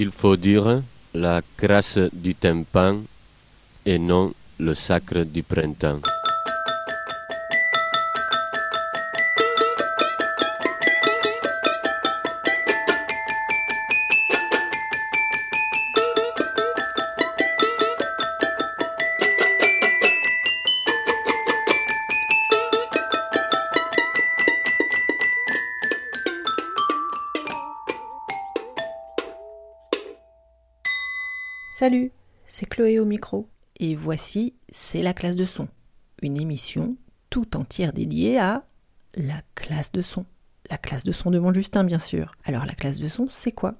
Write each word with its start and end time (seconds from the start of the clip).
Il 0.00 0.12
faut 0.12 0.36
dire 0.36 0.80
la 1.12 1.42
grâce 1.58 1.98
du 2.12 2.32
tympan 2.32 3.02
et 3.84 3.98
non 3.98 4.32
le 4.60 4.72
sacre 4.72 5.24
du 5.24 5.42
printemps. 5.42 5.98
Voici 34.08 34.54
C'est 34.70 35.02
la 35.02 35.12
classe 35.12 35.36
de 35.36 35.44
son, 35.44 35.68
une 36.22 36.40
émission 36.40 36.96
tout 37.28 37.58
entière 37.58 37.92
dédiée 37.92 38.38
à 38.38 38.64
la 39.12 39.42
classe 39.54 39.92
de 39.92 40.00
son. 40.00 40.24
La 40.70 40.78
classe 40.78 41.04
de 41.04 41.12
son 41.12 41.30
de 41.30 41.38
mon 41.38 41.52
Justin, 41.52 41.84
bien 41.84 41.98
sûr. 41.98 42.32
Alors, 42.44 42.64
la 42.64 42.72
classe 42.72 43.00
de 43.00 43.08
son, 43.08 43.26
c'est 43.28 43.52
quoi? 43.52 43.74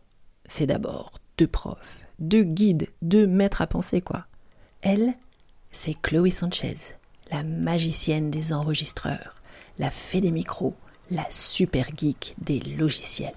C'est 0.46 0.66
d'abord 0.66 1.12
deux 1.38 1.46
profs, 1.46 2.00
deux 2.18 2.42
guides, 2.42 2.88
deux 3.00 3.26
maîtres 3.26 3.62
à 3.62 3.66
penser, 3.66 4.02
quoi. 4.02 4.26
Elle, 4.82 5.14
c'est 5.70 5.98
Chloé 6.02 6.30
Sanchez, 6.30 6.76
la 7.30 7.42
magicienne 7.42 8.30
des 8.30 8.52
enregistreurs, 8.52 9.40
la 9.78 9.88
fée 9.88 10.20
des 10.20 10.30
micros, 10.30 10.74
la 11.10 11.24
super 11.30 11.88
geek 11.96 12.34
des 12.36 12.60
logiciels. 12.60 13.32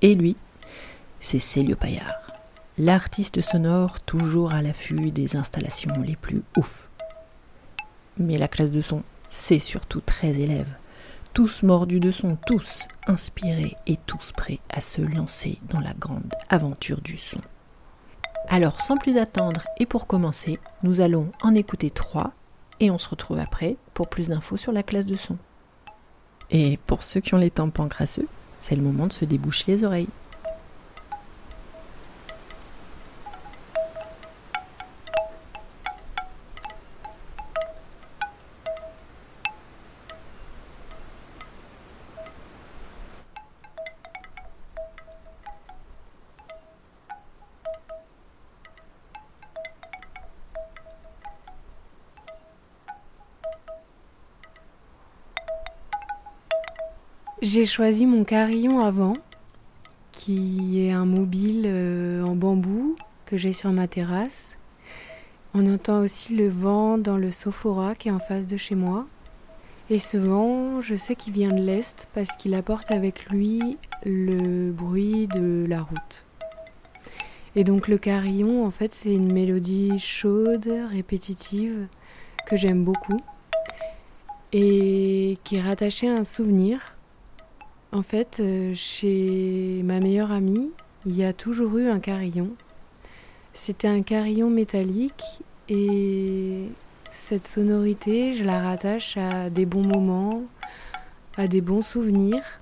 Et 0.00 0.14
lui, 0.14 0.36
c'est 1.18 1.40
Célio 1.40 1.74
Paillard 1.74 2.29
l'artiste 2.80 3.42
sonore 3.42 4.00
toujours 4.00 4.54
à 4.54 4.62
l'affût 4.62 5.10
des 5.10 5.36
installations 5.36 5.92
les 6.02 6.16
plus 6.16 6.42
ouf. 6.56 6.88
Mais 8.16 8.38
la 8.38 8.48
classe 8.48 8.70
de 8.70 8.80
son, 8.80 9.02
c'est 9.28 9.58
surtout 9.58 10.00
très 10.00 10.30
élèves, 10.40 10.72
tous 11.34 11.62
mordus 11.62 12.00
de 12.00 12.10
son, 12.10 12.38
tous 12.46 12.88
inspirés 13.06 13.76
et 13.86 13.98
tous 14.06 14.32
prêts 14.32 14.60
à 14.70 14.80
se 14.80 15.02
lancer 15.02 15.58
dans 15.68 15.80
la 15.80 15.92
grande 15.92 16.34
aventure 16.48 17.02
du 17.02 17.18
son. 17.18 17.42
Alors 18.48 18.80
sans 18.80 18.96
plus 18.96 19.18
attendre 19.18 19.62
et 19.78 19.84
pour 19.84 20.06
commencer, 20.06 20.58
nous 20.82 21.02
allons 21.02 21.30
en 21.42 21.54
écouter 21.54 21.90
trois 21.90 22.32
et 22.80 22.90
on 22.90 22.96
se 22.96 23.10
retrouve 23.10 23.40
après 23.40 23.76
pour 23.92 24.08
plus 24.08 24.30
d'infos 24.30 24.56
sur 24.56 24.72
la 24.72 24.82
classe 24.82 25.06
de 25.06 25.16
son. 25.16 25.36
Et 26.50 26.78
pour 26.86 27.02
ceux 27.02 27.20
qui 27.20 27.34
ont 27.34 27.38
les 27.38 27.50
tympans 27.50 27.88
crasseux, 27.88 28.26
c'est 28.58 28.74
le 28.74 28.82
moment 28.82 29.06
de 29.06 29.12
se 29.12 29.26
déboucher 29.26 29.72
les 29.72 29.84
oreilles. 29.84 30.08
J'ai 57.42 57.64
choisi 57.64 58.04
mon 58.04 58.22
carillon 58.22 58.80
avant, 58.80 59.14
qui 60.12 60.86
est 60.86 60.92
un 60.92 61.06
mobile 61.06 61.62
euh, 61.64 62.22
en 62.22 62.36
bambou 62.36 62.96
que 63.24 63.38
j'ai 63.38 63.54
sur 63.54 63.72
ma 63.72 63.88
terrasse. 63.88 64.58
On 65.54 65.66
entend 65.72 66.00
aussi 66.00 66.36
le 66.36 66.50
vent 66.50 66.98
dans 66.98 67.16
le 67.16 67.30
sophora 67.30 67.94
qui 67.94 68.08
est 68.08 68.12
en 68.12 68.18
face 68.18 68.46
de 68.46 68.58
chez 68.58 68.74
moi. 68.74 69.06
Et 69.88 69.98
ce 69.98 70.18
vent, 70.18 70.82
je 70.82 70.94
sais 70.94 71.14
qu'il 71.14 71.32
vient 71.32 71.48
de 71.48 71.62
l'Est 71.62 72.08
parce 72.12 72.36
qu'il 72.36 72.54
apporte 72.54 72.90
avec 72.90 73.30
lui 73.30 73.78
le 74.04 74.70
bruit 74.70 75.26
de 75.28 75.64
la 75.66 75.80
route. 75.80 76.26
Et 77.56 77.64
donc 77.64 77.88
le 77.88 77.96
carillon, 77.96 78.66
en 78.66 78.70
fait, 78.70 78.94
c'est 78.94 79.14
une 79.14 79.32
mélodie 79.32 79.98
chaude, 79.98 80.70
répétitive, 80.90 81.86
que 82.46 82.56
j'aime 82.56 82.84
beaucoup, 82.84 83.20
et 84.52 85.38
qui 85.42 85.56
est 85.56 85.62
rattachée 85.62 86.10
à 86.10 86.16
un 86.16 86.24
souvenir 86.24 86.96
en 87.92 88.02
fait, 88.02 88.38
euh, 88.40 88.72
chez 88.74 89.82
ma 89.84 90.00
meilleure 90.00 90.30
amie, 90.32 90.70
il 91.06 91.16
y 91.16 91.24
a 91.24 91.32
toujours 91.32 91.76
eu 91.78 91.88
un 91.88 91.98
carillon. 91.98 92.50
C'était 93.52 93.88
un 93.88 94.02
carillon 94.02 94.48
métallique 94.48 95.42
et 95.68 96.66
cette 97.10 97.46
sonorité, 97.46 98.34
je 98.34 98.44
la 98.44 98.60
rattache 98.60 99.16
à 99.16 99.50
des 99.50 99.66
bons 99.66 99.86
moments, 99.86 100.42
à 101.36 101.48
des 101.48 101.60
bons 101.60 101.82
souvenirs. 101.82 102.60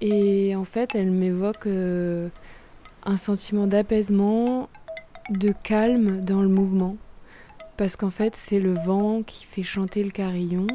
Et 0.00 0.56
en 0.56 0.64
fait, 0.64 0.94
elle 0.94 1.10
m'évoque 1.10 1.66
euh, 1.66 2.28
un 3.04 3.16
sentiment 3.16 3.66
d'apaisement, 3.66 4.68
de 5.30 5.52
calme 5.62 6.20
dans 6.20 6.42
le 6.42 6.48
mouvement. 6.48 6.96
Parce 7.76 7.94
qu'en 7.94 8.10
fait, 8.10 8.34
c'est 8.34 8.58
le 8.58 8.74
vent 8.74 9.22
qui 9.22 9.44
fait 9.44 9.62
chanter 9.62 10.02
le 10.02 10.10
carillon. 10.10 10.66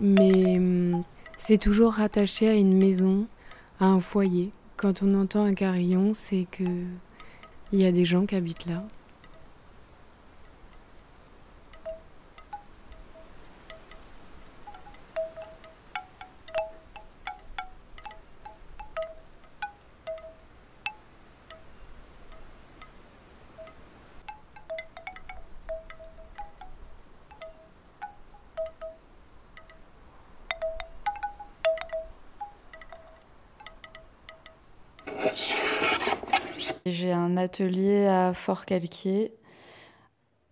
Mais 0.00 0.56
hum, 0.56 1.02
c'est 1.44 1.58
toujours 1.58 1.94
rattaché 1.94 2.48
à 2.48 2.54
une 2.54 2.78
maison, 2.78 3.26
à 3.80 3.86
un 3.86 3.98
foyer. 3.98 4.52
Quand 4.76 5.02
on 5.02 5.20
entend 5.20 5.42
un 5.42 5.54
carillon, 5.54 6.12
c'est 6.14 6.46
que 6.48 6.62
il 7.72 7.80
y 7.80 7.84
a 7.84 7.90
des 7.90 8.04
gens 8.04 8.26
qui 8.26 8.36
habitent 8.36 8.66
là. 8.66 8.84
J'ai 36.92 37.10
un 37.10 37.38
atelier 37.38 38.06
à 38.06 38.34
Fort-Calquier, 38.34 39.32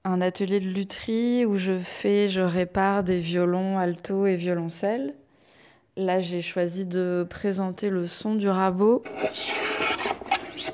un 0.04 0.22
atelier 0.22 0.58
de 0.58 0.70
lutherie 0.70 1.44
où 1.44 1.58
je 1.58 1.78
fais, 1.78 2.28
je 2.28 2.40
répare 2.40 3.04
des 3.04 3.18
violons 3.18 3.78
alto 3.78 4.24
et 4.24 4.36
violoncelles. 4.36 5.14
Là, 5.98 6.20
j'ai 6.20 6.40
choisi 6.40 6.86
de 6.86 7.26
présenter 7.28 7.90
le 7.90 8.06
son 8.06 8.36
du 8.36 8.48
rabot. 8.48 9.02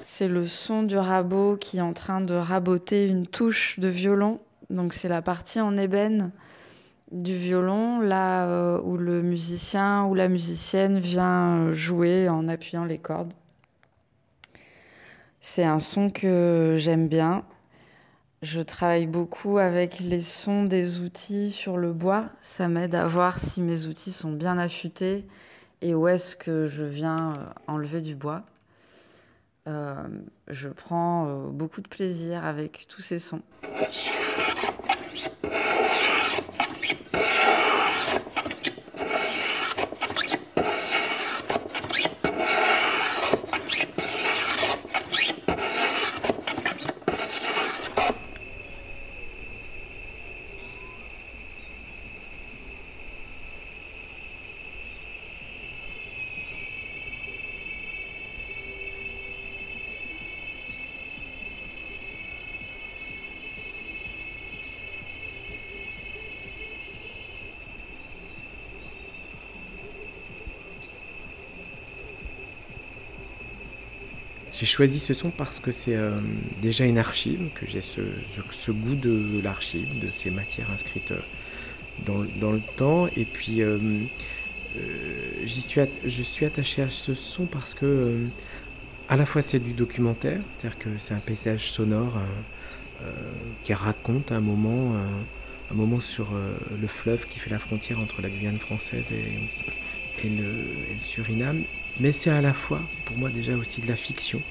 C'est 0.04 0.28
le 0.28 0.46
son 0.46 0.84
du 0.84 0.96
rabot 0.96 1.56
qui 1.56 1.78
est 1.78 1.80
en 1.80 1.94
train 1.94 2.20
de 2.20 2.34
raboter 2.34 3.08
une 3.08 3.26
touche 3.26 3.80
de 3.80 3.88
violon. 3.88 4.38
Donc 4.70 4.94
c'est 4.94 5.08
la 5.08 5.20
partie 5.20 5.60
en 5.60 5.76
ébène 5.76 6.30
du 7.10 7.36
violon, 7.36 7.98
là 7.98 8.46
euh, 8.46 8.80
où 8.84 8.96
le 8.96 9.20
musicien 9.20 10.04
ou 10.04 10.14
la 10.14 10.28
musicienne 10.28 11.00
vient 11.00 11.72
jouer 11.72 12.28
en 12.28 12.46
appuyant 12.46 12.84
les 12.84 12.98
cordes. 12.98 13.34
C'est 15.48 15.62
un 15.62 15.78
son 15.78 16.10
que 16.10 16.74
j'aime 16.76 17.06
bien. 17.06 17.44
Je 18.42 18.60
travaille 18.60 19.06
beaucoup 19.06 19.58
avec 19.58 20.00
les 20.00 20.20
sons 20.20 20.64
des 20.64 20.98
outils 20.98 21.52
sur 21.52 21.76
le 21.76 21.92
bois. 21.92 22.26
Ça 22.42 22.66
m'aide 22.66 22.96
à 22.96 23.06
voir 23.06 23.38
si 23.38 23.62
mes 23.62 23.86
outils 23.86 24.10
sont 24.10 24.32
bien 24.32 24.58
affûtés 24.58 25.24
et 25.82 25.94
où 25.94 26.08
est-ce 26.08 26.34
que 26.34 26.66
je 26.66 26.82
viens 26.82 27.34
euh, 27.34 27.44
enlever 27.68 28.00
du 28.00 28.16
bois. 28.16 28.42
Euh, 29.68 29.94
je 30.48 30.68
prends 30.68 31.28
euh, 31.28 31.50
beaucoup 31.50 31.80
de 31.80 31.88
plaisir 31.88 32.44
avec 32.44 32.86
tous 32.88 33.00
ces 33.00 33.20
sons. 33.20 33.42
J'ai 74.58 74.64
choisi 74.64 75.00
ce 75.00 75.12
son 75.12 75.28
parce 75.28 75.60
que 75.60 75.70
c'est 75.70 75.96
euh, 75.96 76.18
déjà 76.62 76.86
une 76.86 76.96
archive, 76.96 77.50
que 77.54 77.66
j'ai 77.66 77.82
ce, 77.82 78.00
ce, 78.50 78.70
goût 78.70 78.94
de 78.94 79.38
l'archive, 79.44 79.86
de 79.98 80.06
ces 80.06 80.30
matières 80.30 80.70
inscrites 80.70 81.10
euh, 81.10 81.20
dans, 82.06 82.24
dans, 82.40 82.52
le 82.52 82.62
temps. 82.76 83.06
Et 83.18 83.26
puis, 83.26 83.60
euh, 83.60 83.78
suis, 85.44 85.82
je 86.06 86.22
suis 86.22 86.46
attaché 86.46 86.80
à 86.80 86.88
ce 86.88 87.12
son 87.12 87.44
parce 87.44 87.74
que, 87.74 88.18
à 89.10 89.18
la 89.18 89.26
fois, 89.26 89.42
c'est 89.42 89.58
du 89.58 89.74
documentaire, 89.74 90.40
c'est-à-dire 90.56 90.78
que 90.78 90.88
c'est 90.96 91.12
un 91.12 91.18
paysage 91.18 91.70
sonore 91.70 92.18
qui 93.62 93.74
raconte 93.74 94.32
un 94.32 94.40
moment, 94.40 94.94
un 95.70 95.74
moment 95.74 96.00
sur 96.00 96.28
le 96.32 96.86
fleuve 96.86 97.26
qui 97.26 97.38
fait 97.38 97.50
la 97.50 97.58
frontière 97.58 97.98
entre 97.98 98.22
la 98.22 98.30
Guyane 98.30 98.58
française 98.58 99.12
et, 99.12 100.26
et 100.26 100.30
le 100.30 100.64
Suriname 100.96 101.64
mais 102.00 102.12
c'est 102.12 102.30
à 102.30 102.42
la 102.42 102.52
fois, 102.52 102.80
pour 103.04 103.16
moi 103.16 103.30
déjà 103.30 103.56
aussi 103.56 103.80
de 103.80 103.88
la 103.88 103.96
fiction, 103.96 104.42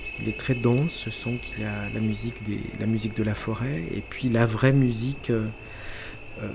parce 0.00 0.12
qu'il 0.12 0.28
est 0.28 0.36
très 0.36 0.54
dense, 0.54 0.92
ce 0.92 1.10
son 1.10 1.36
qu'il 1.36 1.62
y 1.62 1.64
a 1.64 1.88
la 1.94 2.00
musique, 2.00 3.14
de 3.14 3.22
la 3.22 3.34
forêt, 3.34 3.84
et 3.94 4.02
puis 4.08 4.28
la 4.28 4.46
vraie 4.46 4.72
musique 4.72 5.30
euh, 5.30 5.46
euh, 6.42 6.48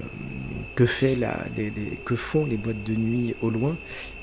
que, 0.75 2.15
font 2.15 2.45
les 2.45 2.57
boîtes 2.57 2.83
de 2.83 2.93
nuit 2.93 3.35
au 3.41 3.49
loin. 3.49 3.75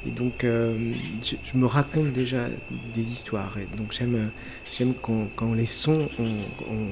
Et 0.06 0.10
donc 0.10 0.44
euh, 0.44 0.92
je, 1.22 1.56
me 1.56 1.66
raconte 1.66 2.12
déjà 2.12 2.46
des 2.94 3.02
histoires, 3.02 3.56
et 3.58 3.66
donc 3.76 3.92
j'aime, 3.92 4.94
quand, 5.02 5.54
les 5.54 5.66
sons 5.66 6.08
ont, 6.18 6.88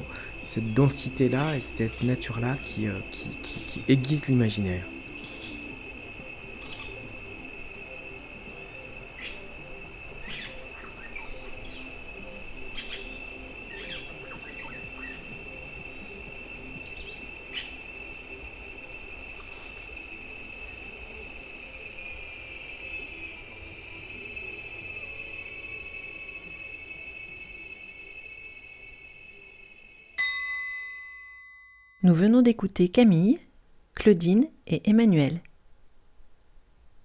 cette 0.46 0.74
densité-là 0.74 1.56
et 1.56 1.60
cette 1.60 2.02
nature-là 2.02 2.56
qui 2.64 2.88
aiguise 3.88 4.26
l'imaginaire. 4.26 4.82
Nous 32.10 32.16
venons 32.16 32.42
d'écouter 32.42 32.88
Camille, 32.88 33.38
Claudine 33.94 34.48
et 34.66 34.90
Emmanuel. 34.90 35.42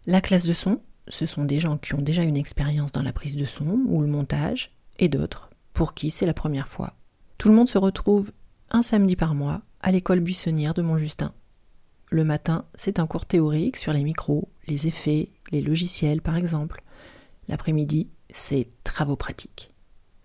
La 0.08 0.20
classe 0.20 0.48
de 0.48 0.54
son, 0.54 0.82
ce 1.08 1.28
sont 1.28 1.44
des 1.44 1.60
gens 1.60 1.78
qui 1.78 1.94
ont 1.94 2.02
déjà 2.02 2.24
une 2.24 2.36
expérience 2.36 2.92
dans 2.92 3.04
la 3.04 3.14
prise 3.14 3.38
de 3.38 3.46
son 3.46 3.82
ou 3.86 4.02
le 4.02 4.08
montage, 4.08 4.76
et 4.98 5.08
d'autres 5.08 5.52
pour 5.74 5.94
qui 5.94 6.10
c'est 6.10 6.26
la 6.26 6.34
première 6.34 6.68
fois. 6.68 6.96
Tout 7.38 7.50
le 7.50 7.54
monde 7.54 7.70
se 7.70 7.78
retrouve 7.78 8.32
un 8.72 8.82
samedi 8.82 9.16
par 9.16 9.36
mois 9.36 9.62
à 9.84 9.92
l'école 9.92 10.22
buissonnière 10.22 10.74
de 10.74 10.82
Montjustin. 10.82 11.36
Le 12.10 12.24
matin, 12.24 12.66
c'est 12.74 12.98
un 12.98 13.06
cours 13.06 13.28
théorique 13.28 13.78
sur 13.78 13.94
les 13.94 14.04
micros, 14.04 14.50
les 14.68 14.88
effets, 14.88 15.30
les 15.52 15.62
logiciels 15.62 16.24
par 16.24 16.36
exemple. 16.36 16.82
L'après-midi, 17.48 18.10
c'est 18.32 18.70
travaux 18.84 19.18
pratiques. 19.18 19.75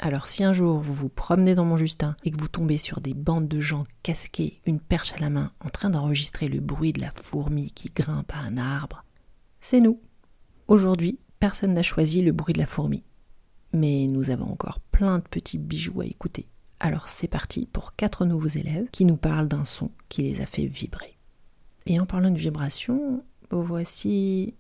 Alors 0.03 0.27
si 0.27 0.43
un 0.45 0.55
jour 0.55 0.79
vous 0.79 0.95
vous 0.95 1.11
promenez 1.11 1.55
dans 1.55 1.67
Montjustin 1.67 2.17
et 2.25 2.31
que 2.31 2.41
vous 2.41 2.49
tombez 2.49 2.79
sur 2.79 3.03
des 3.03 3.13
bandes 3.13 3.49
de 3.49 3.61
gens 3.61 3.85
casqués, 4.03 4.63
une 4.65 4.81
perche 4.81 5.13
à 5.13 5.19
la 5.19 5.29
main, 5.29 5.53
en 5.63 5.69
train 5.69 5.91
d'enregistrer 5.91 6.49
le 6.49 6.61
bruit 6.61 6.95
de 6.95 7.03
la 7.03 7.11
fourmi 7.15 7.71
qui 7.71 7.91
grimpe 7.95 8.33
à 8.33 8.39
un 8.39 8.57
arbre, 8.57 9.05
c'est 9.61 9.81
nous. 9.81 10.01
Aujourd'hui, 10.69 11.19
personne 11.39 11.75
n'a 11.75 11.83
choisi 11.83 12.23
le 12.23 12.33
bruit 12.33 12.55
de 12.55 12.61
la 12.61 12.67
fourmi. 12.67 13.05
Mais 13.75 14.07
nous 14.07 14.31
avons 14.31 14.51
encore 14.51 14.81
plein 14.81 15.19
de 15.19 15.25
petits 15.25 15.59
bijoux 15.59 16.01
à 16.01 16.07
écouter. 16.07 16.49
Alors 16.81 17.11
c'est 17.11 17.29
parti 17.29 17.69
pour 17.71 17.95
quatre 17.95 18.25
nouveaux 18.25 18.49
élèves 18.49 18.89
qui 18.91 19.05
nous 19.05 19.19
parlent 19.19 19.49
d'un 19.49 19.67
son 19.67 19.91
qui 20.09 20.23
les 20.23 20.41
a 20.41 20.47
fait 20.47 20.65
vibrer. 20.65 21.19
Et 21.85 22.01
en 22.01 22.07
parlant 22.07 22.31
de 22.31 22.39
vibration, 22.39 23.23
voici... 23.51 24.55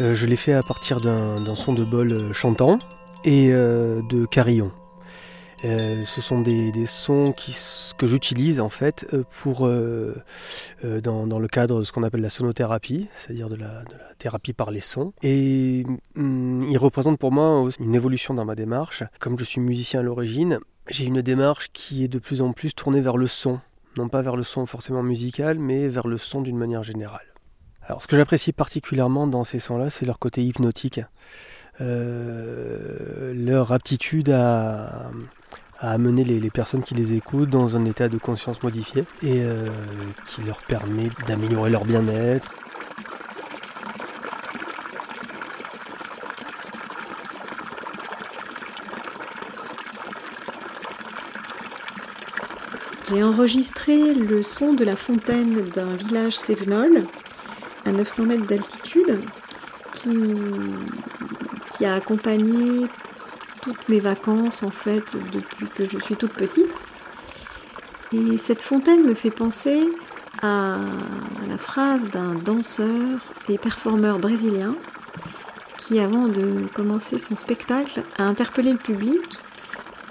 Euh, 0.00 0.14
je 0.14 0.26
l'ai 0.26 0.36
fait 0.36 0.52
à 0.52 0.62
partir 0.62 1.00
d'un 1.00 1.54
son 1.54 1.72
de 1.72 1.84
bol 1.84 2.12
euh, 2.12 2.32
chantant 2.32 2.80
et 3.24 3.50
euh, 3.52 4.02
de 4.10 4.26
carillon. 4.26 4.72
ce 5.62 6.20
sont 6.20 6.40
des, 6.40 6.72
sons 6.84 7.32
que 7.96 8.06
j'utilise 8.06 8.60
en 8.60 8.68
fait 8.68 9.06
pour 9.30 9.60
dans, 9.60 11.38
le 11.38 11.48
cadre 11.48 11.80
de 11.80 11.84
ce 11.84 11.92
qu'on 11.92 12.02
appelle 12.02 12.20
la 12.20 12.28
sonothérapie, 12.28 13.08
c'est-à-dire 13.14 13.48
de 13.48 13.54
la, 13.54 13.84
thérapie 14.18 14.52
par 14.52 14.70
les 14.72 14.80
sons. 14.80 15.12
Et 15.22 15.84
hum, 16.16 16.66
ils 16.68 16.76
représentent 16.76 17.18
pour 17.18 17.32
moi 17.32 17.66
une 17.78 17.94
évolution 17.94 18.34
dans 18.34 18.44
ma 18.44 18.56
démarche. 18.56 19.04
Comme 19.20 19.38
je 19.38 19.44
suis 19.44 19.60
musicien 19.60 20.00
à 20.00 20.02
l'origine, 20.02 20.58
j'ai 20.88 21.06
une 21.06 21.22
démarche 21.22 21.70
qui 21.72 22.04
est 22.04 22.08
de 22.08 22.18
plus 22.18 22.42
en 22.42 22.52
plus 22.52 22.74
tournée 22.74 23.00
vers 23.00 23.16
le 23.16 23.28
son, 23.28 23.60
non 23.96 24.08
pas 24.08 24.22
vers 24.22 24.36
le 24.36 24.42
son 24.42 24.66
forcément 24.66 25.02
musical, 25.02 25.58
mais 25.58 25.88
vers 25.88 26.08
le 26.08 26.18
son 26.18 26.42
d'une 26.42 26.58
manière 26.58 26.82
générale. 26.82 27.33
Alors, 27.86 28.00
ce 28.00 28.06
que 28.06 28.16
j'apprécie 28.16 28.52
particulièrement 28.52 29.26
dans 29.26 29.44
ces 29.44 29.58
sons-là, 29.58 29.90
c'est 29.90 30.06
leur 30.06 30.18
côté 30.18 30.42
hypnotique, 30.42 31.00
euh, 31.82 33.34
leur 33.34 33.72
aptitude 33.72 34.30
à, 34.30 35.10
amener 35.80 36.24
les, 36.24 36.50
personnes 36.50 36.82
qui 36.82 36.94
les 36.94 37.12
écoutent 37.12 37.50
dans 37.50 37.76
un 37.76 37.84
état 37.84 38.08
de 38.08 38.16
conscience 38.16 38.62
modifié 38.62 39.02
et 39.22 39.42
euh, 39.42 39.68
qui 40.26 40.40
leur 40.42 40.56
permet 40.62 41.10
d'améliorer 41.28 41.68
leur 41.68 41.84
bien-être. 41.84 42.54
J'ai 53.10 53.22
enregistré 53.22 54.14
le 54.14 54.42
son 54.42 54.72
de 54.72 54.84
la 54.84 54.96
fontaine 54.96 55.68
d'un 55.68 55.94
village 55.96 56.38
sévenol 56.38 57.04
à 57.84 57.92
900 57.92 58.24
mètres 58.24 58.46
d'altitude 58.46 59.20
qui, 59.94 61.84
a 61.84 61.94
accompagné 61.94 62.86
toutes 63.62 63.88
mes 63.88 64.00
vacances 64.00 64.62
en 64.62 64.70
fait 64.70 65.16
depuis 65.32 65.66
que 65.66 65.88
je 65.88 65.98
suis 65.98 66.16
toute 66.16 66.32
petite. 66.32 66.84
Et 68.12 68.38
cette 68.38 68.62
fontaine 68.62 69.02
me 69.02 69.14
fait 69.14 69.30
penser 69.30 69.80
à 70.42 70.76
la 71.48 71.58
phrase 71.58 72.08
d'un 72.10 72.34
danseur 72.34 73.20
et 73.48 73.58
performeur 73.58 74.18
brésilien 74.18 74.74
qui, 75.78 75.98
avant 75.98 76.28
de 76.28 76.66
commencer 76.74 77.18
son 77.18 77.36
spectacle, 77.36 78.02
a 78.18 78.24
interpellé 78.24 78.72
le 78.72 78.78
public 78.78 79.20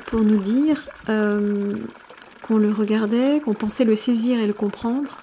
pour 0.06 0.22
nous 0.22 0.38
dire 0.38 0.82
euh, 1.10 1.76
qu'on 2.44 2.58
le 2.58 2.72
regardait, 2.72 3.42
qu'on 3.44 3.54
pensait 3.54 3.86
le 3.86 3.96
saisir 3.96 4.40
et 4.40 4.48
le 4.48 4.54
comprendre, 4.54 5.18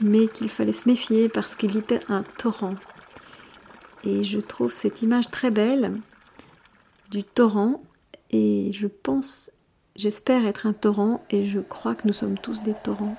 mais 0.00 0.28
qu'il 0.28 0.48
fallait 0.48 0.72
se 0.72 0.88
méfier 0.88 1.28
parce 1.28 1.56
qu'il 1.56 1.76
était 1.76 2.00
un 2.08 2.22
torrent. 2.38 2.74
Et 4.04 4.24
je 4.24 4.38
trouve 4.40 4.72
cette 4.72 5.02
image 5.02 5.30
très 5.30 5.50
belle 5.50 5.92
du 7.10 7.24
torrent 7.24 7.82
et 8.30 8.70
je 8.72 8.86
pense, 8.86 9.50
j'espère 9.96 10.46
être 10.46 10.66
un 10.66 10.72
torrent 10.72 11.24
et 11.30 11.46
je 11.46 11.60
crois 11.60 11.94
que 11.94 12.06
nous 12.06 12.14
sommes 12.14 12.38
tous 12.38 12.62
des 12.62 12.74
torrents. 12.82 13.16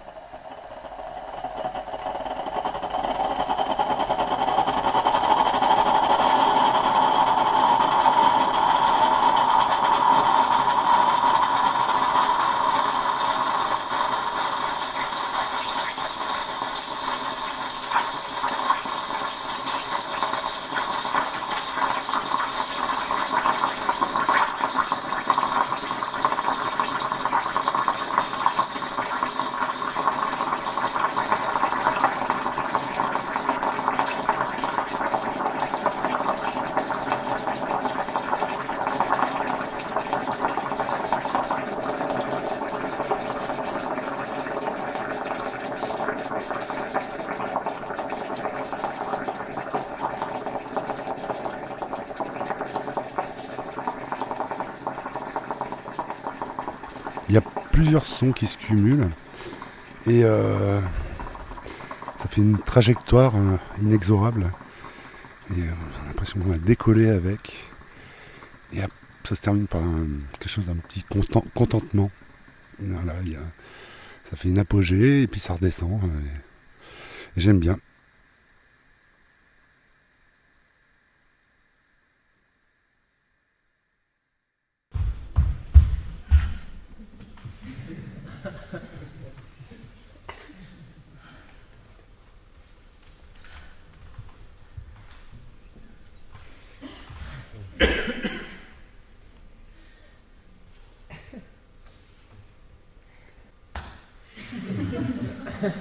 Plusieurs 57.81 58.05
sons 58.05 58.31
qui 58.31 58.45
se 58.45 58.57
cumulent. 58.57 59.09
Et 60.05 60.23
euh, 60.23 60.79
ça 62.19 62.27
fait 62.29 62.41
une 62.41 62.59
trajectoire 62.59 63.35
euh, 63.35 63.57
inexorable. 63.81 64.51
Et 65.49 65.61
euh, 65.61 65.65
on 65.65 66.03
a 66.03 66.07
l'impression 66.07 66.39
qu'on 66.39 66.49
va 66.49 66.59
décoller 66.59 67.09
avec. 67.09 67.57
Et 68.73 68.81
ça 69.23 69.35
se 69.35 69.41
termine 69.41 69.65
par 69.65 69.81
quelque 70.39 70.49
chose 70.49 70.65
d'un 70.65 70.75
petit 70.75 71.03
contentement. 71.55 72.11
ça 72.79 74.35
fait 74.35 74.49
une 74.49 74.59
apogée 74.59 75.23
et 75.23 75.27
puis 75.27 75.39
ça 75.39 75.53
redescend. 75.53 75.99
et 77.35 77.41
j'aime 77.41 77.59
bien. 77.59 77.77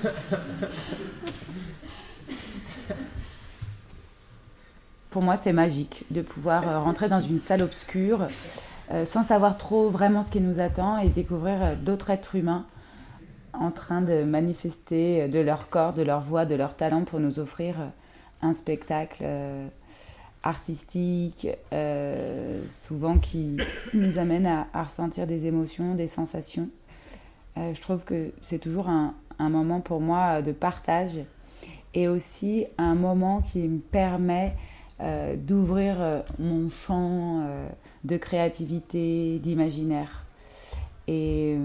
Pour 5.11 5.23
moi, 5.23 5.37
c'est 5.37 5.53
magique 5.53 6.05
de 6.11 6.23
pouvoir 6.23 6.69
euh, 6.69 6.79
rentrer 6.81 7.09
dans 7.09 7.21
une 7.21 7.41
salle 7.41 7.63
obscure 7.63 8.29
euh, 8.93 9.05
sans 9.05 9.25
savoir 9.25 9.59
trop 9.59 9.91
vraiment 9.91 10.23
ce 10.23 10.31
qui 10.31 10.41
nous 10.41 10.61
attend 10.61 10.99
et 10.99 11.09
découvrir 11.09 11.63
euh, 11.63 11.75
d'autres 11.75 12.11
êtres 12.11 12.37
humains 12.37 12.65
en 13.53 13.73
train 13.73 14.03
de 14.03 14.23
manifester 14.23 15.27
de 15.27 15.41
leur 15.41 15.69
corps, 15.69 15.93
de 15.93 16.03
leur 16.03 16.21
voix, 16.21 16.45
de 16.45 16.55
leur 16.55 16.77
talent 16.77 17.03
pour 17.03 17.19
nous 17.19 17.41
offrir 17.41 17.75
un 18.43 18.55
spectacle 18.55 19.25
artistique, 20.45 21.49
souvent 22.69 23.19
qui 23.19 23.57
nous 23.93 24.19
amène 24.19 24.47
à, 24.47 24.85
ressentir 24.85 25.27
des 25.27 25.47
émotions, 25.47 25.97
des 25.97 26.07
sensations. 26.07 26.69
je 27.57 27.81
trouve 27.83 28.05
que 28.05 28.31
c'est 28.41 28.61
toujours 28.61 28.89
un, 28.89 29.15
un 29.40 29.49
moment 29.49 29.80
pour 29.80 30.00
moi 30.00 30.42
de 30.42 30.52
partage 30.52 31.20
et 31.94 32.09
aussi 32.09 32.66
un 32.78 32.94
moment 32.94 33.42
qui 33.42 33.59
me 33.59 33.78
permet 33.78 34.54
euh, 35.00 35.35
d'ouvrir 35.37 35.97
euh, 35.99 36.20
mon 36.38 36.68
champ 36.68 37.40
euh, 37.42 37.66
de 38.04 38.16
créativité, 38.16 39.38
d'imaginaire. 39.38 40.25
Et, 41.09 41.56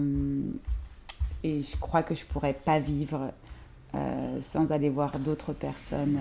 et, 1.43 1.61
je 1.61 1.77
crois 1.77 2.01
que 2.01 2.15
je 2.15 2.23
ne 2.23 2.29
pourrais 2.29 2.53
pas 2.53 2.79
vivre 2.79 3.31
sans 4.41 4.71
aller 4.73 4.89
voir 4.89 5.19
d'autres 5.19 5.53
personnes 5.53 6.17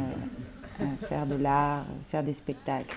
faire 1.08 1.26
de 1.26 1.34
l'art, 1.34 1.86
faire 2.08 2.22
des 2.22 2.34
spectacles. 2.34 2.94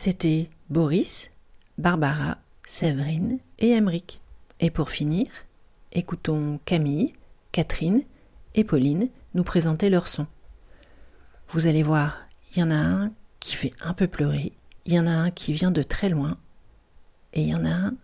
C'était 0.00 0.48
Boris, 0.70 1.28
Barbara, 1.76 2.38
Séverine 2.64 3.40
et 3.58 3.70
Emeric. 3.70 4.20
Et 4.60 4.70
pour 4.70 4.90
finir, 4.90 5.26
écoutons 5.90 6.60
Camille, 6.64 7.14
Catherine 7.50 8.04
et 8.54 8.62
Pauline 8.62 9.08
nous 9.34 9.42
présenter 9.42 9.90
leur 9.90 10.06
son. 10.06 10.28
Vous 11.48 11.66
allez 11.66 11.82
voir, 11.82 12.28
il 12.52 12.60
y 12.60 12.62
en 12.62 12.70
a 12.70 12.76
un 12.76 13.10
qui 13.40 13.56
fait 13.56 13.72
un 13.80 13.92
peu 13.92 14.06
pleurer, 14.06 14.52
il 14.84 14.92
y 14.92 15.00
en 15.00 15.06
a 15.08 15.10
un 15.10 15.32
qui 15.32 15.52
vient 15.52 15.72
de 15.72 15.82
très 15.82 16.10
loin, 16.10 16.38
et 17.32 17.42
il 17.42 17.48
y 17.48 17.54
en 17.56 17.64
a 17.64 17.74
un 17.74 17.94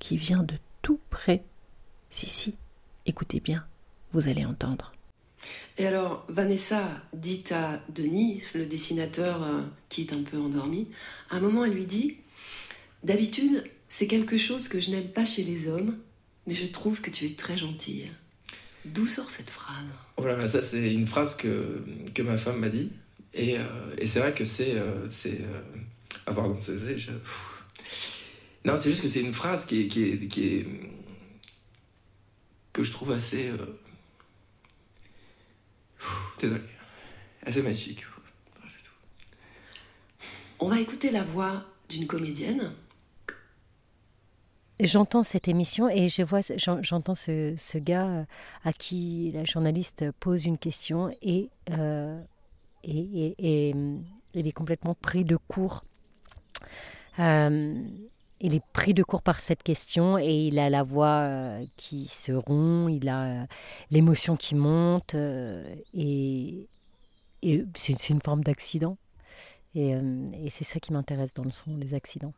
qui 0.00 0.18
vient 0.18 0.42
de 0.42 0.56
tout 0.82 1.00
près. 1.08 1.42
Si, 2.10 2.26
si, 2.26 2.58
écoutez 3.06 3.40
bien, 3.40 3.64
vous 4.12 4.28
allez 4.28 4.44
entendre. 4.44 4.92
Et 5.78 5.86
alors, 5.86 6.26
Vanessa 6.28 7.02
dit 7.12 7.44
à 7.50 7.80
Denis, 7.88 8.42
le 8.54 8.66
dessinateur 8.66 9.42
euh, 9.42 9.62
qui 9.88 10.02
est 10.02 10.12
un 10.12 10.22
peu 10.22 10.36
endormi, 10.36 10.88
à 11.30 11.36
un 11.36 11.40
moment, 11.40 11.64
elle 11.64 11.74
lui 11.74 11.86
dit 11.86 12.16
D'habitude, 13.04 13.64
c'est 13.88 14.08
quelque 14.08 14.38
chose 14.38 14.66
que 14.68 14.80
je 14.80 14.90
n'aime 14.90 15.08
pas 15.08 15.24
chez 15.24 15.44
les 15.44 15.68
hommes, 15.68 15.96
mais 16.46 16.54
je 16.54 16.66
trouve 16.66 17.00
que 17.00 17.10
tu 17.10 17.26
es 17.26 17.34
très 17.34 17.56
gentille. 17.56 18.10
D'où 18.84 19.06
sort 19.06 19.30
cette 19.30 19.50
phrase? 19.50 19.86
Oh 20.16 20.24
ça, 20.48 20.62
c'est 20.62 20.92
une 20.92 21.06
phrase 21.06 21.36
que, 21.36 21.84
que 22.14 22.22
ma 22.22 22.38
femme 22.38 22.58
m'a 22.58 22.70
dit. 22.70 22.90
Et, 23.34 23.58
euh, 23.58 23.62
et 23.98 24.06
c'est 24.06 24.18
vrai 24.18 24.34
que 24.34 24.44
c'est. 24.44 24.74
Euh, 24.76 25.08
c'est 25.08 25.40
ah, 26.26 26.32
pardon, 26.32 26.58
c'est. 26.60 26.72
Non, 28.64 28.76
c'est 28.78 28.90
juste 28.90 29.02
que 29.02 29.08
c'est 29.08 29.20
une 29.20 29.32
phrase 29.32 29.64
qui 29.64 29.82
est, 29.82 30.66
que 32.72 32.82
je 32.82 32.90
trouve 32.90 33.12
assez 33.12 33.50
Désolé. 36.40 36.62
Assez 37.44 37.62
magnifique. 37.62 38.04
On 40.60 40.68
va 40.68 40.80
écouter 40.80 41.10
la 41.10 41.24
voix 41.24 41.64
d'une 41.88 42.06
comédienne. 42.06 42.72
J'entends 44.80 45.24
cette 45.24 45.48
émission 45.48 45.88
et 45.88 46.08
je 46.08 46.22
vois, 46.22 46.40
j'entends 46.82 47.16
ce, 47.16 47.54
ce, 47.58 47.78
gars 47.78 48.06
euh, 48.06 48.24
à 48.64 48.72
qui 48.72 49.30
la 49.34 49.44
journaliste 49.44 50.04
pose 50.20 50.44
une 50.44 50.56
question 50.56 51.12
et, 51.20 51.50
euh, 51.70 52.20
et, 52.84 53.34
et, 53.38 53.74
il 54.34 54.46
est 54.46 54.52
complètement 54.52 54.94
pris 54.94 55.24
de 55.24 55.36
court. 55.36 55.82
Euh, 57.18 57.82
il 58.40 58.54
est 58.54 58.64
pris 58.72 58.94
de 58.94 59.02
court 59.02 59.22
par 59.22 59.40
cette 59.40 59.62
question 59.62 60.18
et 60.18 60.46
il 60.46 60.58
a 60.58 60.70
la 60.70 60.82
voix 60.82 61.20
euh, 61.22 61.64
qui 61.76 62.06
se 62.06 62.32
rompt, 62.32 62.90
il 62.90 63.08
a 63.08 63.24
euh, 63.24 63.46
l'émotion 63.90 64.36
qui 64.36 64.54
monte 64.54 65.14
euh, 65.14 65.74
et, 65.94 66.68
c'est 67.74 68.08
une 68.10 68.20
forme 68.20 68.42
d'accident. 68.42 68.98
Et, 69.74 69.94
c'est 70.50 70.64
ça 70.64 70.80
qui 70.80 70.92
m'intéresse 70.92 71.34
dans 71.34 71.44
le 71.44 71.50
son, 71.52 71.76
les 71.76 71.94
accidents. 71.94 72.32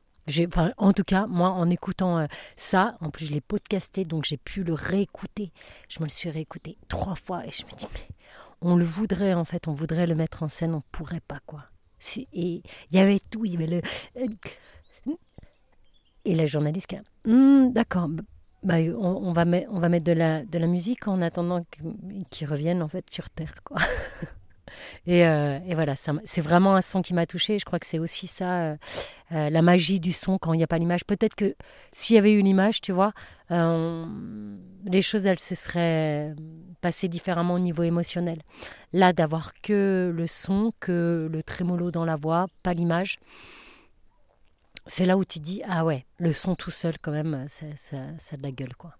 Enfin, 0.46 0.72
en 0.76 0.92
tout 0.92 1.04
cas, 1.04 1.26
moi, 1.26 1.48
en 1.48 1.70
écoutant 1.70 2.26
ça, 2.56 2.96
en 3.00 3.08
plus 3.08 3.26
je 3.26 3.32
l'ai 3.32 3.40
podcasté, 3.40 4.04
donc 4.04 4.24
j'ai 4.26 4.36
pu 4.36 4.62
le 4.62 4.74
réécouter. 4.74 5.50
Je 5.88 6.00
me 6.00 6.04
le 6.04 6.10
suis 6.10 6.28
réécouté 6.28 6.76
trois 6.88 7.14
fois 7.14 7.46
et 7.46 7.50
je 7.50 7.64
me 7.64 7.70
dis, 7.70 7.86
mais 7.94 8.14
on 8.60 8.76
le 8.76 8.84
voudrait 8.84 9.32
en 9.32 9.46
fait, 9.46 9.68
on 9.68 9.72
voudrait 9.72 10.06
le 10.06 10.14
mettre 10.14 10.42
en 10.42 10.48
scène, 10.48 10.74
on 10.74 10.82
pourrait 10.92 11.22
pas 11.26 11.40
quoi. 11.46 11.64
Et 12.16 12.62
il 12.90 12.96
y 12.96 12.98
avait 12.98 13.20
tout, 13.30 13.46
il 13.46 13.52
y 13.52 13.56
avait 13.56 13.66
le 13.66 13.82
et 16.24 16.34
la 16.34 16.46
journaliste, 16.46 16.94
hmm, 17.24 17.72
d'accord, 17.72 18.08
bah, 18.62 18.74
on, 18.98 19.32
va 19.32 19.44
mettre, 19.44 19.70
on 19.72 19.80
va 19.80 19.88
mettre 19.88 20.04
de 20.04 20.12
la, 20.12 20.44
de 20.44 20.58
la 20.58 20.66
musique 20.66 21.08
en 21.08 21.22
attendant 21.22 21.64
qu'ils 22.30 22.46
reviennent 22.46 22.82
en 22.82 22.88
fait 22.88 23.08
sur 23.10 23.30
Terre. 23.30 23.54
Quoi. 23.64 23.78
et, 25.06 25.26
euh, 25.26 25.58
et, 25.66 25.74
voilà, 25.74 25.94
c'est 25.96 26.40
vraiment 26.42 26.74
un 26.74 26.82
son 26.82 27.00
qui 27.00 27.14
m'a 27.14 27.24
touchée. 27.24 27.58
Je 27.58 27.64
crois 27.64 27.78
que 27.78 27.86
c'est 27.86 27.98
aussi 27.98 28.26
ça, 28.26 28.60
euh, 28.60 28.76
euh, 29.32 29.48
la 29.48 29.62
magie 29.62 29.98
du 29.98 30.12
son 30.12 30.36
quand 30.36 30.52
il 30.52 30.58
n'y 30.58 30.62
a 30.62 30.66
pas 30.66 30.76
l'image. 30.76 31.06
Peut-être 31.06 31.34
que 31.34 31.54
s'il 31.92 32.16
y 32.16 32.18
avait 32.18 32.32
eu 32.32 32.42
l'image, 32.42 32.82
tu 32.82 32.92
vois, 32.92 33.12
les 33.48 35.02
choses, 35.02 35.26
elles 35.26 35.38
se 35.38 35.54
seraient 35.54 36.34
passées 36.82 37.08
différemment 37.08 37.54
au 37.54 37.58
niveau 37.58 37.82
émotionnel. 37.82 38.42
Là, 38.92 39.12
d'avoir 39.14 39.54
que 39.62 40.12
le 40.14 40.26
son, 40.26 40.70
que 40.80 41.28
le 41.32 41.42
trémolo 41.42 41.90
dans 41.90 42.04
la 42.04 42.16
voix, 42.16 42.46
pas 42.62 42.74
l'image 42.74 43.18
c'est 44.86 45.06
là 45.06 45.16
où 45.16 45.24
tu 45.24 45.38
dis 45.38 45.62
ah 45.66 45.84
ouais, 45.84 46.06
le 46.18 46.32
son 46.32 46.54
tout 46.54 46.70
seul 46.70 46.98
quand 46.98 47.12
même, 47.12 47.46
ça, 47.48 47.66
ça, 47.76 47.98
ça 48.18 48.34
a 48.34 48.36
de 48.36 48.42
la 48.42 48.52
gueule 48.52 48.74
quoi. 48.76 48.94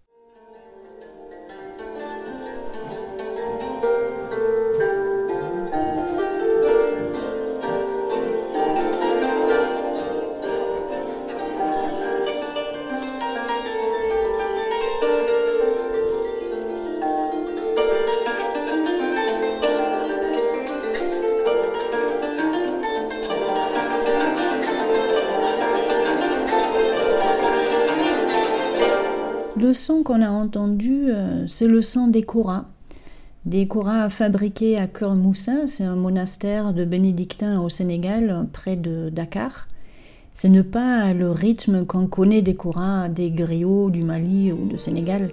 Qu'on 30.10 30.22
a 30.22 30.30
entendu, 30.30 31.04
euh, 31.08 31.46
c'est 31.46 31.68
le 31.68 31.82
son 31.82 32.08
des 32.08 32.22
Koras. 32.22 32.64
Des 33.44 33.68
Koras 33.68 34.08
fabriqués 34.08 34.76
à 34.76 34.88
Cœur-Moussin, 34.88 35.68
c'est 35.68 35.84
un 35.84 35.94
monastère 35.94 36.72
de 36.72 36.84
bénédictins 36.84 37.60
au 37.60 37.68
Sénégal, 37.68 38.48
près 38.52 38.74
de 38.74 39.08
Dakar. 39.10 39.68
Ce 40.34 40.48
n'est 40.48 40.64
pas 40.64 41.14
le 41.14 41.30
rythme 41.30 41.86
qu'on 41.86 42.08
connaît 42.08 42.42
des 42.42 42.56
Koras 42.56 43.08
des 43.08 43.30
griots 43.30 43.90
du 43.90 44.02
Mali 44.02 44.50
ou 44.50 44.66
du 44.66 44.78
Sénégal, 44.78 45.28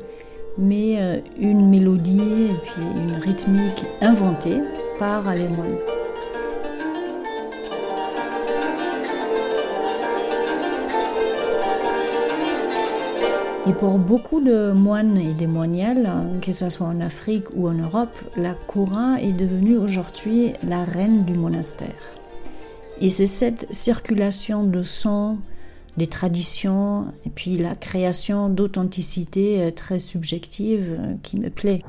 mais 0.60 0.98
euh, 1.00 1.18
une 1.40 1.68
mélodie 1.68 2.52
et 2.52 2.56
puis 2.64 2.84
une 2.84 3.14
rythmique 3.14 3.84
inventée 4.02 4.60
par 5.00 5.34
les 5.34 5.48
moines. 5.48 5.97
Et 13.68 13.74
pour 13.74 13.98
beaucoup 13.98 14.40
de 14.40 14.72
moines 14.72 15.18
et 15.18 15.34
des 15.34 15.46
moignelles, 15.46 16.10
que 16.42 16.54
ce 16.54 16.70
soit 16.70 16.88
en 16.88 17.02
Afrique 17.02 17.48
ou 17.54 17.68
en 17.68 17.74
Europe, 17.74 18.18
la 18.38 18.54
Kora 18.54 19.22
est 19.22 19.34
devenue 19.34 19.76
aujourd'hui 19.76 20.54
la 20.64 20.86
reine 20.86 21.26
du 21.26 21.34
monastère. 21.34 21.90
Et 23.02 23.10
c'est 23.10 23.28
cette 23.28 23.68
circulation 23.72 24.64
de 24.64 24.84
sons, 24.84 25.40
des 25.98 26.08
traditions, 26.08 27.08
et 27.26 27.30
puis 27.30 27.58
la 27.58 27.76
création 27.76 28.48
d'authenticité 28.48 29.62
euh, 29.62 29.72
très 29.72 30.00
subjective 30.00 30.96
euh, 30.98 31.14
qui 31.22 31.38
me 31.38 31.50
plaît. 31.50 31.84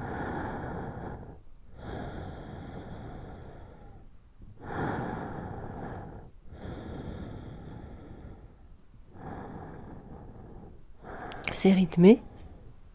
C'est 11.60 11.72
rythmé 11.72 12.22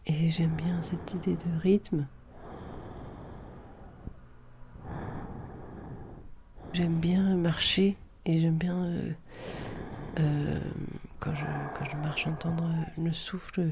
et 0.06 0.30
j'aime 0.30 0.56
bien 0.56 0.80
cette 0.80 1.12
idée 1.12 1.34
de 1.34 1.60
rythme. 1.60 2.06
J'aime 6.72 6.94
bien 6.94 7.36
marcher 7.36 7.98
et 8.24 8.40
j'aime 8.40 8.56
bien 8.56 8.84
euh, 8.84 9.10
euh, 10.18 10.60
quand, 11.20 11.34
je, 11.34 11.44
quand 11.78 11.84
je 11.84 11.96
marche 11.96 12.26
entendre 12.26 12.66
le 12.96 13.12
souffle 13.12 13.68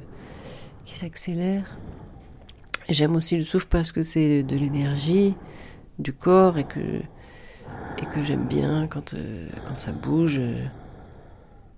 qui 0.85 0.95
s'accélère. 0.95 1.79
J'aime 2.91 3.17
aussi 3.17 3.39
le 3.39 3.45
souffle 3.45 3.69
parce 3.71 3.93
que 3.93 4.03
c'est 4.03 4.43
de 4.43 4.57
l'énergie 4.57 5.35
du 6.01 6.13
corps 6.13 6.59
et 6.59 6.65
que, 6.65 7.01
et 7.97 8.07
que 8.13 8.23
j'aime 8.23 8.45
bien 8.45 8.89
quand, 8.89 9.15
euh, 9.15 9.49
quand 9.67 9.75
ça 9.75 9.91
bouge. 9.93 10.39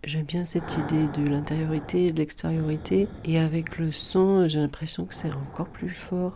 J'aime 0.06 0.24
bien 0.24 0.44
cette 0.44 0.76
idée 0.76 1.08
de 1.08 1.26
l'intériorité 1.26 2.06
et 2.06 2.12
de 2.12 2.18
l'extériorité. 2.18 3.08
Et 3.24 3.38
avec 3.38 3.78
le 3.78 3.90
son, 3.90 4.46
j'ai 4.48 4.60
l'impression 4.60 5.06
que 5.06 5.14
c'est 5.14 5.32
encore 5.32 5.68
plus 5.68 5.88
fort. 5.88 6.34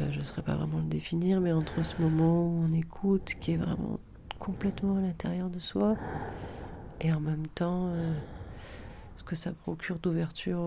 Euh, 0.00 0.08
je 0.10 0.18
ne 0.18 0.24
saurais 0.24 0.42
pas 0.42 0.56
vraiment 0.56 0.78
le 0.78 0.88
définir, 0.88 1.40
mais 1.40 1.52
entre 1.52 1.84
ce 1.84 2.02
moment 2.02 2.48
où 2.48 2.64
on 2.64 2.72
écoute, 2.72 3.34
qui 3.40 3.52
est 3.52 3.56
vraiment 3.56 4.00
complètement 4.40 4.96
à 4.96 5.00
l'intérieur 5.00 5.50
de 5.50 5.60
soi, 5.60 5.94
et 7.00 7.12
en 7.12 7.20
même 7.20 7.46
temps, 7.46 7.90
euh, 7.92 8.12
ce 9.16 9.22
que 9.22 9.36
ça 9.36 9.52
procure 9.52 10.00
d'ouverture 10.00 10.60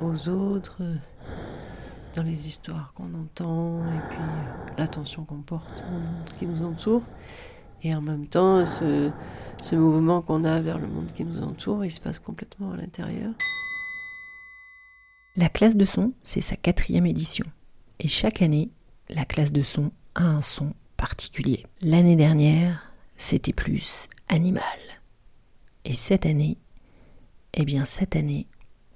aux, 0.00 0.28
autres, 0.28 0.76
euh, 0.80 0.94
dans 2.14 2.22
les 2.22 2.46
histoires 2.46 2.92
qu'on 2.94 3.12
entend, 3.14 3.80
et 3.84 4.08
puis 4.10 4.24
l'attention 4.78 5.24
qu'on 5.24 5.42
porte 5.42 5.82
au 5.88 5.92
monde 5.92 6.30
qui 6.38 6.46
nous 6.46 6.64
entoure. 6.64 7.02
Et 7.82 7.92
en 7.96 8.00
même 8.00 8.28
temps, 8.28 8.64
ce, 8.64 9.10
ce 9.62 9.76
mouvement 9.76 10.22
qu'on 10.22 10.44
a 10.44 10.60
vers 10.60 10.78
le 10.78 10.88
monde 10.88 11.12
qui 11.14 11.24
nous 11.24 11.40
entoure, 11.40 11.84
il 11.84 11.90
se 11.90 12.00
passe 12.00 12.18
complètement 12.18 12.72
à 12.72 12.76
l'intérieur. 12.76 13.32
La 15.36 15.48
classe 15.48 15.76
de 15.76 15.84
son, 15.84 16.12
c'est 16.22 16.40
sa 16.40 16.56
quatrième 16.56 17.06
édition. 17.06 17.46
Et 18.00 18.08
chaque 18.08 18.42
année, 18.42 18.70
la 19.08 19.24
classe 19.24 19.52
de 19.52 19.62
son 19.62 19.92
a 20.14 20.24
un 20.24 20.42
son 20.42 20.74
particulier. 20.96 21.64
L'année 21.80 22.16
dernière, 22.16 22.92
c'était 23.16 23.52
plus 23.52 24.08
animal. 24.28 24.62
Et 25.84 25.94
cette 25.94 26.26
année, 26.26 26.58
eh 27.54 27.64
bien 27.64 27.84
cette 27.84 28.16
année, 28.16 28.48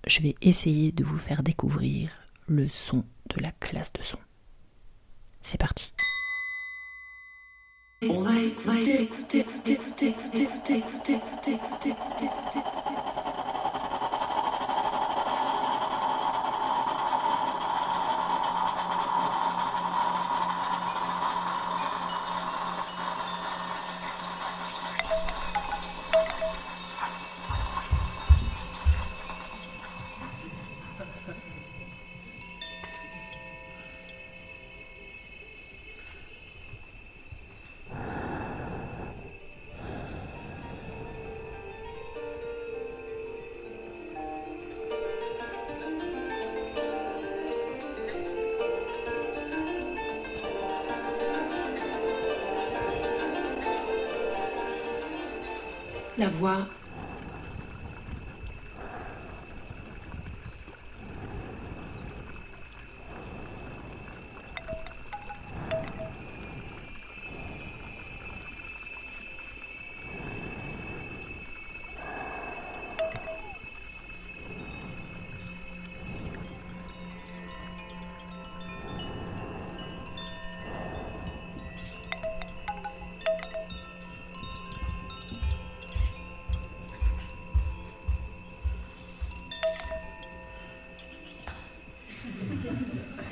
je 0.07 0.21
vais 0.21 0.35
essayer 0.43 0.91
de 0.93 1.05
vous 1.05 1.19
faire 1.19 1.43
découvrir 1.43 2.11
le 2.49 2.69
son 2.69 3.05
de 3.35 3.41
la 3.41 3.53
classe 3.53 3.93
de 3.93 4.03
son. 4.03 4.19
C'est 5.43 5.61
parti. 5.61 5.95
On 8.03 8.21
va 8.21 8.39
écouter, 8.39 9.05
écouter, 9.05 9.39
écouter, 9.39 9.73
écouter, 9.73 10.09
écouter, 10.35 10.43
écouter, 10.43 10.75
écouter, 10.75 11.15
écouter, 11.15 11.53
écouter, 11.53 11.89
écouter, 11.89 12.27
écouter. 12.27 12.97
la 12.97 13.06
voix 56.37 56.76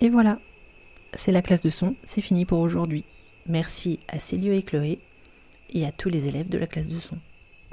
Et 0.00 0.08
voilà, 0.10 0.38
c'est 1.14 1.32
la 1.32 1.42
classe 1.42 1.60
de 1.60 1.70
son, 1.70 1.96
c'est 2.04 2.20
fini 2.20 2.44
pour 2.44 2.60
aujourd'hui. 2.60 3.04
Merci 3.46 3.98
à 4.06 4.20
Célio 4.20 4.52
et 4.52 4.62
Chloé 4.62 5.00
et 5.70 5.84
à 5.84 5.90
tous 5.90 6.08
les 6.08 6.28
élèves 6.28 6.48
de 6.48 6.58
la 6.58 6.68
classe 6.68 6.86
de 6.86 7.00
son. 7.00 7.18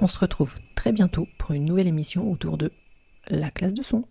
On 0.00 0.08
se 0.08 0.18
retrouve 0.18 0.56
très 0.74 0.90
bientôt 0.92 1.28
pour 1.38 1.52
une 1.52 1.64
nouvelle 1.64 1.86
émission 1.86 2.30
autour 2.30 2.58
de 2.58 2.72
la 3.28 3.50
classe 3.50 3.74
de 3.74 3.82
son. 3.82 4.04